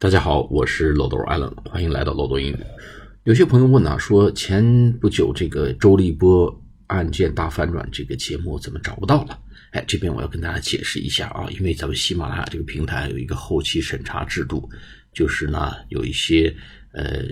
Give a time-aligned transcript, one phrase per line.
[0.00, 2.56] 大家好，我是漏斗 Allen，欢迎来到漏斗英语。
[3.24, 9.36] 有些朋友问啊，说前不久这个周立波案件大反转这个节目怎么找不到了？
[9.72, 14.70] 哎，这边我要跟大家解释一下啊，因为咱们喜马拉雅这个平台有一个后期审查制度，
[15.12, 16.54] 就是呢有一些
[16.92, 17.24] 呃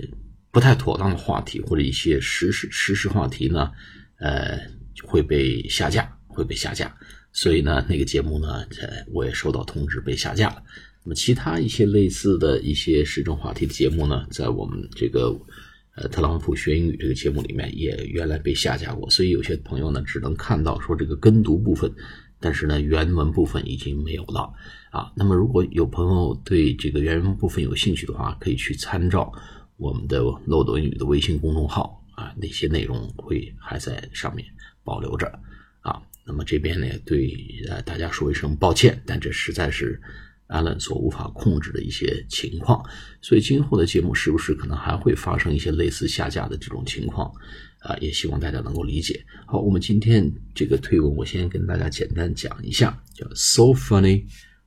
[0.51, 3.71] 不太妥当的话题或者一些实时实时话题呢，
[4.19, 4.59] 呃
[5.05, 6.93] 会被下架，会被下架。
[7.31, 10.61] 所以呢，那个节目呢，呃，我也收到通知被下架了。
[11.07, 15.33] 那么其他一些类似的一些时政话题的节目呢，在我们这个
[15.95, 21.89] 呃特朗普学英语这个节目里面也原来被下架过，所以有些朋友呢只能看到说这个跟读部分，
[22.41, 24.51] 但是呢原文部分已经没有了
[24.91, 25.09] 啊。
[25.15, 29.31] 那么如果有朋友对这个原文部分有兴趣的话，可以去参照
[29.77, 34.45] 我们的漏斗英语的微信公众号啊，那些内容会还在上面
[34.83, 35.27] 保留着
[35.79, 36.01] 啊。
[36.25, 37.33] 那么这边呢对
[37.69, 40.01] 呃大家说一声抱歉，但这实在是。
[40.48, 42.84] 阿伦所无法控制的一些情况，
[43.22, 47.32] 所以今后的节目是不是可能还会发生一些类似下架的这种情况？
[47.78, 49.24] 啊，也希望大家能够理解。
[49.46, 54.26] 好，我们今天这个推文，我先跟大家简单讲一下，叫 “So funny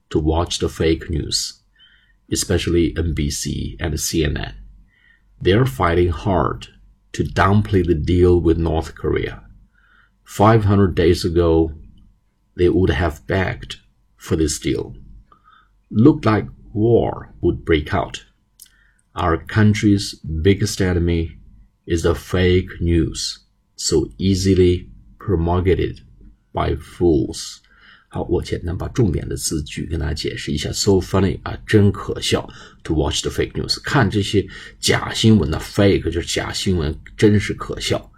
[0.09, 1.51] to watch the fake news,
[2.29, 4.55] especially NBC and CNN.
[5.41, 6.67] They're fighting hard
[7.13, 9.43] to downplay the deal with North Korea.
[10.25, 11.71] Five hundred days ago,
[12.55, 13.77] they would have begged
[14.17, 14.95] for this deal.”
[15.89, 18.19] looked like war would break out.
[19.13, 21.37] Our country's biggest enemy
[21.85, 23.39] is the fake news,
[23.75, 25.99] so easily promulgated
[26.51, 27.59] by fools.
[28.09, 30.71] 好，我简单把重点的字句跟大家解释一下。
[30.71, 32.49] So funny 啊，真可笑。
[32.83, 34.47] To watch the fake news，看这些
[34.79, 38.11] 假新闻呢，fake 就是假新闻，真是可笑。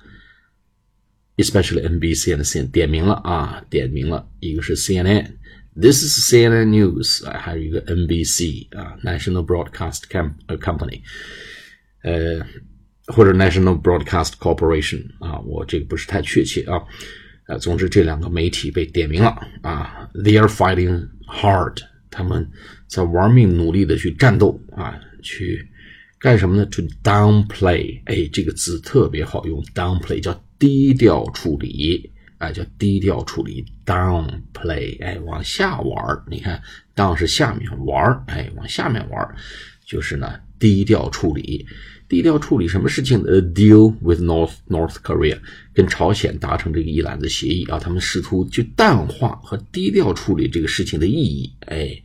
[1.37, 5.37] Especially NBC and CNN 点名了啊，点名了，一个是 CNN。
[5.79, 11.01] this is CNN News 啊，还有一个 NBC 啊，National Broadcast Company，
[12.03, 12.45] 呃，
[13.07, 16.81] 或者 National Broadcast Corporation 啊，我这个不是太确切啊，
[17.47, 19.29] 呃，总之这两个媒体被点名了
[19.61, 21.77] 啊，They are fighting hard，
[22.09, 22.49] 他们
[22.87, 25.69] 在玩命努力的去战斗啊，去
[26.19, 26.65] 干什么呢？
[26.65, 32.10] To downplay，哎，这个字特别好用，downplay 叫低调处理。
[32.42, 35.96] 哎，叫低调处理，down play，哎，往下玩
[36.28, 36.60] 你看
[36.96, 39.36] ，down 是下面玩哎，往下面玩
[39.86, 41.64] 就是呢，低调处理。
[42.08, 45.38] 低调处理什么事情？A deal with North North Korea，
[45.72, 51.50] 跟朝鲜达成这个一揽子协议啊，他们试图去淡化和低调处理这个事情的意义。
[51.66, 52.02] 哎，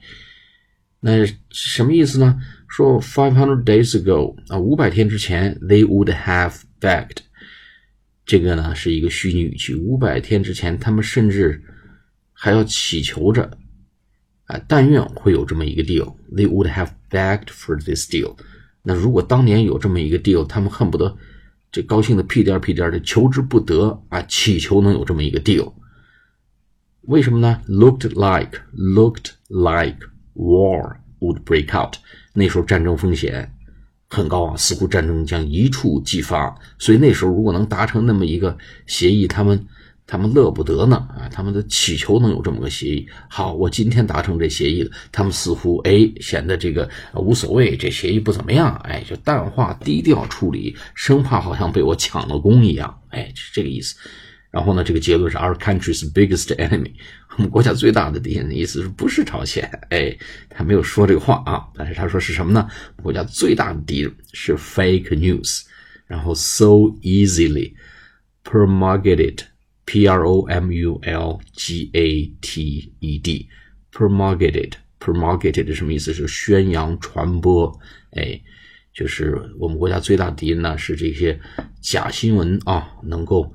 [1.02, 2.40] 那什么意思呢？
[2.70, 7.18] 说 five hundred days ago 啊，五百天之前，they would have begged。
[8.28, 9.74] 这个呢是一个虚拟语气。
[9.74, 11.64] 五百天之前，他们甚至
[12.34, 13.50] 还要祈求着，
[14.48, 16.14] 啊，但愿会有这么一个 deal。
[16.30, 18.36] They would have begged for this deal。
[18.84, 21.18] 那如果当年有这么一个 deal，他们恨不得
[21.72, 25.74] 这高兴的屁颠屁颠的求之不得啊，祈求能有这么一个 deal。
[27.04, 31.96] 为什么呢？Looked like looked like war would break out。
[32.34, 33.54] 那时候战争风险。
[34.10, 36.56] 很高啊，似乎战争将一触即发。
[36.80, 39.66] 所以那时候如果能达成那么一个协议，他们
[40.06, 41.28] 他们乐不得呢啊！
[41.30, 43.06] 他们的祈求能有这么个协议。
[43.30, 53.98] 好，我今天达成这协议了，他们似乎哎显得这个无所谓，这协议不怎么样，哎，就淡化低调处理，生怕好像被我抢了功一样，哎，是这个意思。
[54.50, 56.94] 然后呢，这个结论是 our country's biggest enemy，
[57.36, 59.70] 我们国家最大的敌人的意思是不是朝鲜？
[59.90, 60.18] 哎，
[60.50, 62.68] 他没有说这个话啊，但是他说是什么呢？
[62.96, 65.64] 国家最大的敌人是 fake news，
[66.08, 66.66] 然后 so
[67.02, 67.74] easily
[68.44, 76.14] promulgated，p r o m u l g a t e d，promulgated，promulgated 什么意思？
[76.14, 77.78] 是宣扬、传播，
[78.12, 78.42] 哎，
[78.94, 81.38] 就是我们国家最大敌人呢，是这些
[81.82, 83.54] 假新闻啊，能够。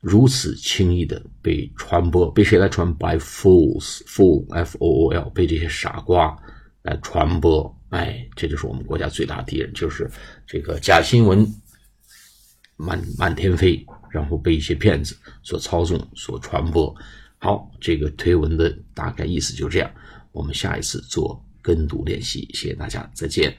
[0.00, 6.36] 如此轻易的被传播，被谁来传？By fools，fool，f o o l，被这些傻瓜
[6.82, 7.78] 来传播。
[7.90, 10.10] 哎，这就是我们国家最大的敌人，就是
[10.46, 11.46] 这个假新闻
[12.76, 16.94] 满满天飞，然后被一些骗子所操纵、所传播。
[17.38, 19.90] 好，这个推文的大概意思就这样。
[20.32, 23.54] 我们下一次做跟读练习，谢谢大家，再见。